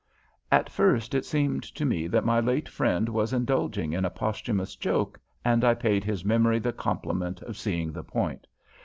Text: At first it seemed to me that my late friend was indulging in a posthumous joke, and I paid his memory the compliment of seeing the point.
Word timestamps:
At 0.51 0.67
first 0.67 1.13
it 1.13 1.25
seemed 1.25 1.61
to 1.61 1.85
me 1.85 2.07
that 2.07 2.25
my 2.25 2.39
late 2.39 2.67
friend 2.67 3.07
was 3.07 3.33
indulging 3.33 3.93
in 3.93 4.03
a 4.03 4.09
posthumous 4.09 4.75
joke, 4.75 5.19
and 5.45 5.63
I 5.63 5.75
paid 5.75 6.03
his 6.03 6.25
memory 6.25 6.57
the 6.57 6.73
compliment 6.73 7.43
of 7.43 7.55
seeing 7.55 7.91
the 7.91 8.03
point. 8.03 8.47